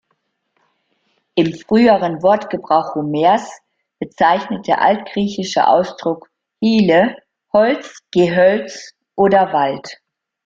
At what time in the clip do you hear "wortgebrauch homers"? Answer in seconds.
2.23-3.61